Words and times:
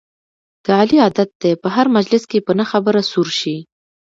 د 0.63 0.65
علي 0.79 0.97
عادت 1.03 1.29
دی 1.41 1.51
په 1.61 1.67
هر 1.75 1.85
مجلس 1.97 2.23
کې 2.31 2.39
په 2.45 2.51
نه 2.59 2.65
خبره 2.71 3.01
سور 3.11 3.27
شي. 3.39 3.57